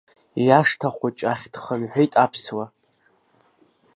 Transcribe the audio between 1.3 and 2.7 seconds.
ахь дхынҳәит Аԥсуа.